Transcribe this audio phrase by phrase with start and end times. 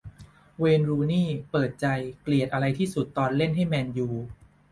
[0.59, 1.87] เวย์น รูนี่ย์ เปิดใจ
[2.21, 4.09] เกลียดอะไรที่สุดตอนเล่นให้ แมนยู